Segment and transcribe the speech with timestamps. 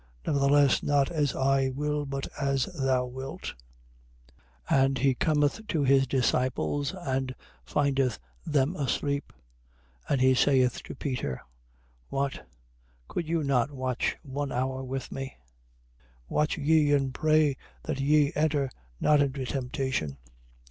[0.25, 3.53] Nevertheless, not as I will but as thou wilt.
[4.71, 4.83] 26:40.
[4.83, 9.31] And he cometh to his disciples and findeth them asleep.
[10.09, 11.43] And he saith to Peter:
[12.09, 12.47] What?
[13.07, 15.37] Could you not watch one hour with me?
[16.29, 16.29] 26:41.
[16.29, 20.17] Watch ye: and pray that ye enter not into temptation.